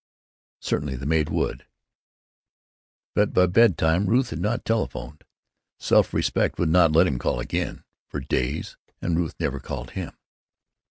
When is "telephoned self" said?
4.65-6.11